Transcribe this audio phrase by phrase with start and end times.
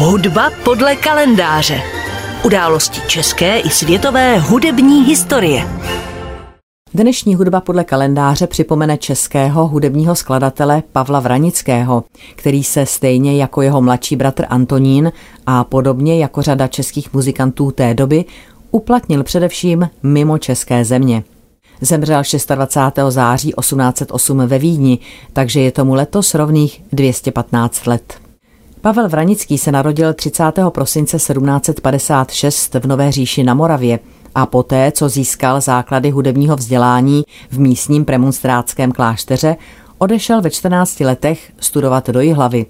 [0.00, 1.82] Hudba podle kalendáře.
[2.44, 5.68] Události české i světové hudební historie.
[6.94, 12.04] Dnešní hudba podle kalendáře připomene českého hudebního skladatele Pavla Vranického,
[12.36, 15.12] který se stejně jako jeho mladší bratr Antonín
[15.46, 18.24] a podobně jako řada českých muzikantů té doby
[18.70, 21.24] uplatnil především mimo české země.
[21.80, 22.22] Zemřel
[22.54, 22.98] 26.
[23.08, 24.98] září 1808 ve Vídni,
[25.32, 28.27] takže je tomu letos rovných 215 let.
[28.88, 30.44] Pavel Vranický se narodil 30.
[30.68, 33.98] prosince 1756 v Nové říši na Moravě
[34.34, 39.56] a poté, co získal základy hudebního vzdělání v místním premonstrátském klášteře,
[39.98, 42.66] odešel ve 14 letech studovat do Jihlavy.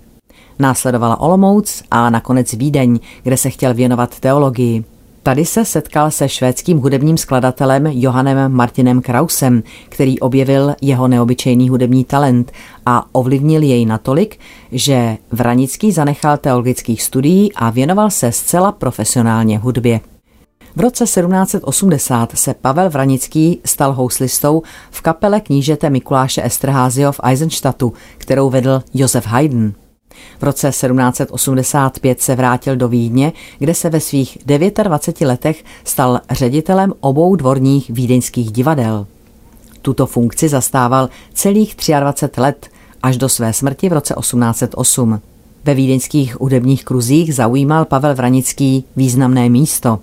[0.58, 4.84] Následovala Olomouc a nakonec Vídeň, kde se chtěl věnovat teologii.
[5.28, 12.04] Tady se setkal se švédským hudebním skladatelem Johannem Martinem Krausem, který objevil jeho neobyčejný hudební
[12.04, 12.52] talent
[12.86, 14.38] a ovlivnil jej natolik,
[14.72, 20.00] že Vranický zanechal teologických studií a věnoval se zcela profesionálně hudbě.
[20.76, 27.92] V roce 1780 se Pavel Vranický stal houslistou v kapele knížete Mikuláše Esterházio v Eisenstadtu,
[28.18, 29.68] kterou vedl Josef Haydn.
[30.38, 34.38] V roce 1785 se vrátil do Vídně, kde se ve svých
[34.82, 39.06] 29 letech stal ředitelem obou dvorních vídeňských divadel.
[39.82, 42.66] Tuto funkci zastával celých 23 let,
[43.02, 45.20] až do své smrti v roce 1808.
[45.64, 49.98] Ve vídeňských hudebních kruzích zaujímal Pavel Vranický významné místo.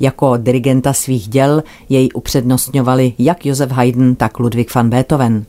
[0.00, 5.44] Jako dirigenta svých děl jej upřednostňovali jak Josef Haydn, tak Ludwig van Beethoven.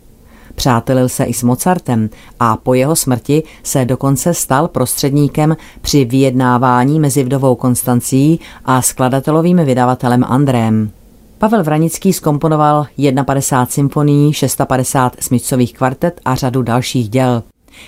[0.55, 6.99] Přátelil se i s Mozartem a po jeho smrti se dokonce stal prostředníkem při vyjednávání
[6.99, 10.91] mezi vdovou Konstancí a skladatelovým vydavatelem Andrém.
[11.37, 12.87] Pavel Vranický skomponoval
[13.25, 17.43] 51 symfonií, 650 smyčcových kvartet a řadu dalších děl.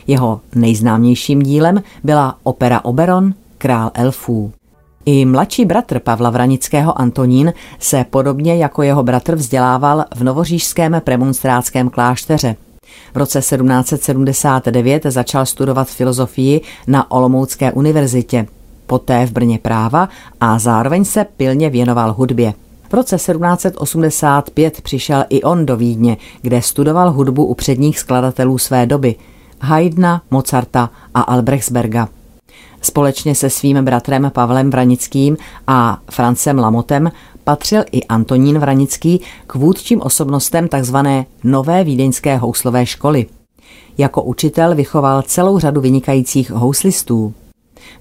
[0.08, 4.52] Jeho nejznámějším dílem byla opera Oberon, Král elfů.
[5.10, 11.90] I mladší bratr Pavla Vranického Antonín se podobně jako jeho bratr vzdělával v novořížském premonstrátském
[11.90, 12.56] klášteře.
[13.14, 18.48] V roce 1779 začal studovat filozofii na Olomoucké univerzitě,
[18.88, 20.10] poté v Brně práva
[20.40, 22.54] a zároveň se pilně věnoval hudbě.
[22.90, 28.86] V roce 1785 přišel i on do Vídně, kde studoval hudbu u předních skladatelů své
[28.86, 29.16] doby
[29.62, 32.10] Haydna, Mozarta a Albrechtsberga.
[32.88, 35.38] Společně se svým bratrem Pavlem Vranickým
[35.68, 37.12] a Francem Lamotem
[37.44, 40.98] patřil i Antonín Vranický k vůdčím osobnostem tzv.
[41.44, 43.26] Nové vídeňské houslové školy.
[43.98, 47.34] Jako učitel vychoval celou řadu vynikajících houslistů.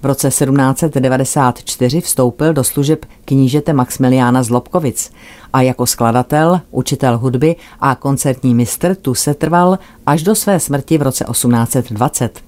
[0.01, 5.11] V roce 1794 vstoupil do služeb knížete Maximiliána z Lobkovic
[5.53, 10.97] a jako skladatel, učitel hudby a koncertní mistr tu se trval až do své smrti
[10.97, 12.46] v roce 1820.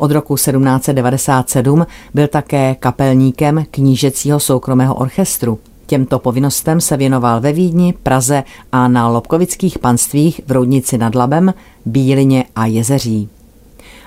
[0.00, 5.58] Od roku 1797 byl také kapelníkem knížecího soukromého orchestru.
[5.86, 11.54] Těmto povinnostem se věnoval ve Vídni, Praze a na Lobkovických panstvích v Roudnici nad Labem,
[11.86, 13.28] Bílině a Jezeří.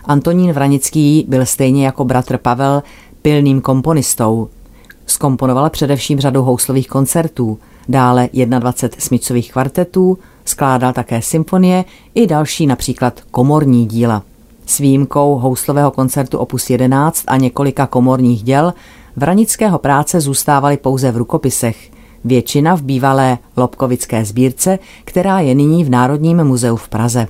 [0.05, 2.83] Antonín Vranický byl stejně jako bratr Pavel
[3.21, 4.49] pilným komponistou.
[5.05, 13.21] Skomponoval především řadu houslových koncertů, dále 21 smicových kvartetů, skládal také symfonie i další například
[13.31, 14.23] komorní díla.
[14.65, 18.73] S výjimkou houslového koncertu Opus 11 a několika komorních děl
[19.15, 21.91] Vranického práce zůstávaly pouze v rukopisech,
[22.25, 27.27] většina v bývalé Lobkovické sbírce, která je nyní v Národním muzeu v Praze.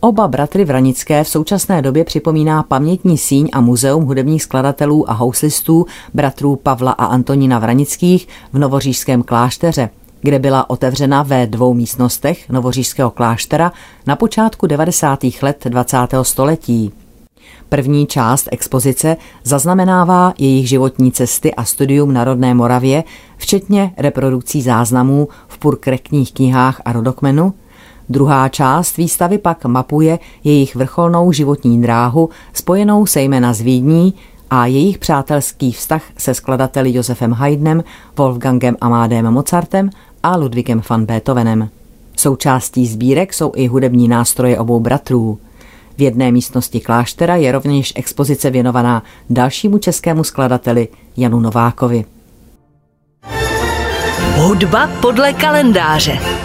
[0.00, 5.86] Oba bratry Vranické v současné době připomíná pamětní síň a muzeum hudebních skladatelů a houslistů
[6.14, 9.90] bratrů Pavla a Antonína Vranických v Novořížském klášteře–
[10.24, 13.72] kde byla otevřena ve dvou místnostech Novořížského kláštera
[14.06, 15.20] na počátku 90.
[15.42, 15.96] let 20.
[16.22, 16.92] století.
[17.68, 23.04] První část expozice zaznamenává jejich životní cesty a studium na rodné Moravě,
[23.36, 27.54] včetně reprodukcí záznamů v purkrekních knihách a rodokmenu.
[28.08, 34.14] Druhá část výstavy pak mapuje jejich vrcholnou životní dráhu spojenou se jména z Vídní
[34.50, 37.84] a jejich přátelský vztah se skladateli Josefem Haydnem,
[38.16, 39.90] Wolfgangem Amádem Mozartem
[40.24, 41.68] a Ludvíkem van Beethovenem.
[42.16, 45.38] Součástí sbírek jsou i hudební nástroje obou bratrů.
[45.96, 52.04] V jedné místnosti kláštera je rovněž expozice věnovaná dalšímu českému skladateli Janu Novákovi.
[54.36, 56.43] Hudba podle kalendáře.